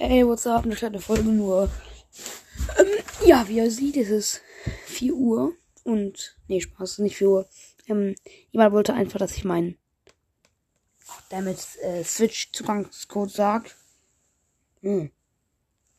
Hey, 0.00 0.24
what's 0.24 0.46
up? 0.46 0.62
Eine 0.62 0.76
kleine 0.76 1.00
Folge 1.00 1.24
nur. 1.24 1.68
Ähm, 2.78 2.86
ja, 3.26 3.48
wie 3.48 3.56
ihr 3.56 3.68
seht, 3.68 3.96
ist 3.96 4.10
es 4.10 4.40
4 4.86 5.12
Uhr. 5.12 5.54
Und, 5.82 6.36
nee, 6.46 6.60
Spaß, 6.60 6.98
nicht 6.98 7.16
4 7.16 7.28
Uhr. 7.28 7.48
Ähm, 7.88 8.14
jemand 8.52 8.72
wollte 8.74 8.94
einfach, 8.94 9.18
dass 9.18 9.36
ich 9.36 9.44
meinen, 9.44 9.76
oh, 11.08 11.20
damit, 11.30 11.58
äh, 11.82 12.04
Switch-Zugangscode 12.04 13.32
sag. 13.32 13.74
Hm. 14.82 15.10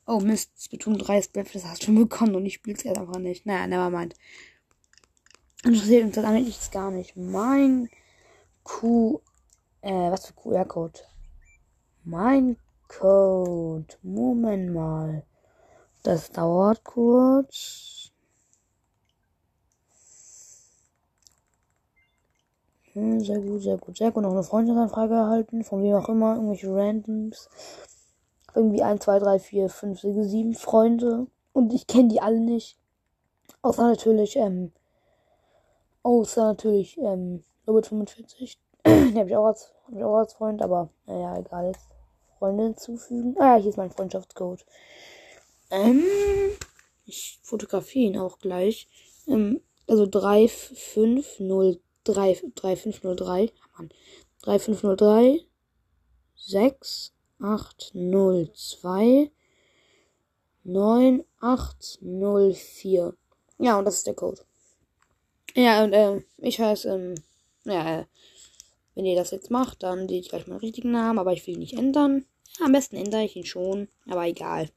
Oh, 0.07 0.21
Mist, 0.21 0.51
Splatoon 0.63 0.97
3 0.97 1.23
Splat, 1.23 1.53
das 1.53 1.65
hast 1.65 1.81
du 1.81 1.87
schon 1.87 1.95
bekommen 1.95 2.35
und 2.35 2.45
ich 2.45 2.53
spiel's 2.53 2.83
jetzt 2.83 2.97
einfach 2.97 3.19
nicht. 3.19 3.45
Naja, 3.45 3.67
nevermind. 3.67 4.15
Interessiert 5.65 6.05
uns 6.05 6.15
das 6.15 6.23
eigentlich 6.23 6.71
gar 6.71 6.89
nicht. 6.89 7.17
Mein 7.17 7.89
Q, 8.63 9.19
äh, 9.81 9.91
was 9.91 10.27
für 10.27 10.33
QR-Code? 10.35 11.01
Mein 12.05 12.55
Code. 12.89 13.85
Moment 14.01 14.73
mal. 14.73 15.23
Das 16.03 16.31
dauert 16.31 16.83
kurz. 16.83 18.11
Hm, 22.93 23.21
sehr 23.21 23.39
gut, 23.39 23.61
sehr 23.61 23.77
gut, 23.77 23.97
sehr 23.97 24.11
gut. 24.11 24.23
Noch 24.23 24.31
eine 24.31 24.43
Freundschaftsanfrage 24.43 25.13
erhalten. 25.13 25.63
Von 25.63 25.83
wem 25.83 25.95
auch 25.95 26.09
immer. 26.09 26.35
Irgendwelche 26.35 26.73
Randoms. 26.73 27.47
Irgendwie 28.55 28.83
1, 28.83 29.05
2, 29.05 29.19
3, 29.19 29.39
4, 29.39 29.69
5, 29.69 30.01
6, 30.01 30.27
7 30.27 30.53
Freunde. 30.55 31.27
Und 31.53 31.73
ich 31.73 31.87
kenne 31.87 32.09
die 32.09 32.21
alle 32.21 32.39
nicht. 32.39 32.77
Außer 33.61 33.83
natürlich, 33.83 34.35
ähm, 34.35 34.71
außer 36.03 36.43
natürlich, 36.43 36.97
ähm, 36.97 37.43
Robert 37.67 37.87
45. 37.87 38.59
Den 38.85 39.15
habe 39.17 39.29
ich, 39.29 39.35
auch 39.37 39.45
als, 39.45 39.71
hab 39.85 39.95
ich 39.95 40.03
auch 40.03 40.17
als 40.17 40.33
Freund, 40.33 40.61
aber 40.61 40.89
naja, 41.05 41.37
egal 41.37 41.67
jetzt. 41.67 41.98
Freunde 42.39 42.63
hinzufügen. 42.63 43.35
Ah, 43.37 43.57
hier 43.57 43.69
ist 43.69 43.77
mein 43.77 43.91
Freundschaftscode. 43.91 44.65
Ähm, 45.69 46.03
ich 47.05 47.39
fotografiere 47.43 48.05
ihn 48.05 48.17
auch 48.17 48.39
gleich. 48.39 48.87
Ähm, 49.27 49.61
also 49.87 50.07
3503 50.07 51.79
3503 52.05 53.51
Mann, 53.77 53.89
3503 54.41 55.45
6802 56.37 59.31
9804. 60.63 63.13
Ja, 63.59 63.77
und 63.77 63.85
das 63.85 63.95
ist 63.95 64.07
der 64.07 64.13
Code. 64.13 64.41
Ja, 65.55 65.83
und 65.83 65.93
äh, 65.93 66.21
ich 66.37 66.59
heiße, 66.59 66.89
ähm, 66.89 67.15
ja, 67.65 68.01
äh, 68.01 68.05
wenn 68.95 69.05
ihr 69.05 69.15
das 69.15 69.31
jetzt 69.31 69.51
macht, 69.51 69.83
dann 69.83 70.07
seht 70.07 70.25
ihr 70.25 70.29
gleich 70.29 70.47
meinen 70.47 70.59
richtigen 70.59 70.91
Namen, 70.91 71.19
aber 71.19 71.33
ich 71.33 71.45
will 71.45 71.53
ihn 71.53 71.59
nicht 71.59 71.77
ändern. 71.77 72.25
Ja, 72.59 72.65
am 72.65 72.71
besten 72.71 72.95
ändere 72.95 73.23
ich 73.23 73.35
ihn 73.35 73.45
schon, 73.45 73.87
aber 74.07 74.27
egal. 74.27 74.69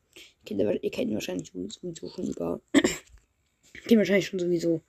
Ihr 0.49 0.91
kennt, 0.91 1.11
ihn 1.11 1.15
wahrscheinlich 1.15 1.53
sowieso 1.53 2.09
schon 2.09 2.27
über. 2.27 2.61
ihn 3.89 3.99
wahrscheinlich 3.99 4.27
schon 4.27 4.41
sowieso. 4.41 4.83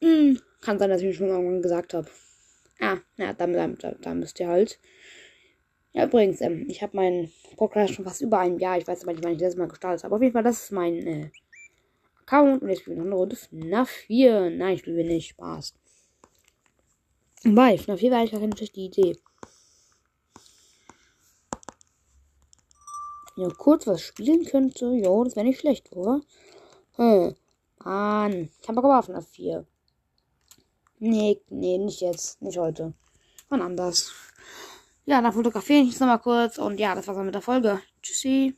Hm, 0.00 0.40
kann 0.60 0.78
sein, 0.78 0.90
dass 0.90 1.00
ich 1.00 1.08
ihn 1.08 1.14
schon 1.14 1.28
irgendwann 1.28 1.62
gesagt 1.62 1.94
habe. 1.94 2.08
Ah, 2.80 2.98
dann, 3.16 3.52
dann, 3.52 3.76
dann, 3.78 3.96
dann 4.00 4.20
müsst 4.20 4.38
ihr 4.38 4.48
halt. 4.48 4.78
Ja, 5.92 6.04
übrigens, 6.04 6.42
ähm, 6.42 6.66
ich 6.68 6.82
habe 6.82 6.94
meinen 6.94 7.32
Podcast 7.56 7.94
schon 7.94 8.04
fast 8.04 8.20
über 8.20 8.38
ein 8.38 8.58
Jahr. 8.58 8.76
Ich 8.76 8.86
weiß 8.86 9.02
aber 9.02 9.12
nicht, 9.12 9.24
wann 9.24 9.32
ich 9.32 9.38
das 9.38 9.56
Mal 9.56 9.66
gestartet 9.66 10.04
habe. 10.04 10.14
Auf 10.14 10.20
jeden 10.20 10.34
Fall, 10.34 10.42
das 10.42 10.64
ist 10.64 10.72
mein 10.72 11.06
äh, 11.06 11.30
Account. 12.20 12.60
Und 12.60 12.68
jetzt 12.68 12.82
spielen 12.82 12.98
wir 12.98 13.04
noch 13.04 13.10
eine 13.10 13.16
Runde 13.16 13.36
FNAF 13.36 13.88
4. 13.88 14.50
Nein, 14.50 14.74
ich 14.74 14.86
will 14.86 15.04
nicht. 15.04 15.28
Spaß. 15.28 15.74
Wobei, 17.46 17.78
FNAF 17.78 18.00
4 18.00 18.10
wäre 18.10 18.20
eigentlich 18.20 18.32
gar 18.32 18.40
keine 18.40 18.56
schlechte 18.56 18.80
Idee. 18.80 19.16
Ja, 23.36 23.48
kurz 23.56 23.86
was 23.86 24.02
spielen 24.02 24.44
könnte. 24.44 24.86
Jo, 24.86 25.22
das 25.22 25.36
wäre 25.36 25.46
nicht 25.46 25.60
schlecht, 25.60 25.92
oder? 25.92 26.22
Hm. 26.96 27.36
Mann. 27.84 28.50
Ich 28.60 28.68
habe 28.68 28.78
aber 28.78 29.00
FNAF 29.00 29.28
4. 29.28 29.64
Nee, 30.98 31.40
nee, 31.48 31.78
nicht 31.78 32.00
jetzt. 32.00 32.42
Nicht 32.42 32.58
heute. 32.58 32.94
Wann 33.48 33.62
anders. 33.62 34.10
Ja, 35.04 35.22
dann 35.22 35.32
fotografiere 35.32 35.82
ich 35.82 35.90
jetzt 35.90 36.00
nochmal 36.00 36.18
kurz. 36.18 36.58
Und 36.58 36.80
ja, 36.80 36.96
das 36.96 37.06
war's 37.06 37.16
dann 37.16 37.26
mit 37.26 37.34
der 37.36 37.42
Folge. 37.42 37.80
Tschüssi. 38.02 38.56